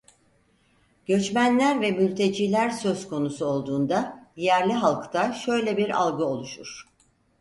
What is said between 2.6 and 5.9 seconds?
söz konusu olduğunda yerli halkta şöyle bir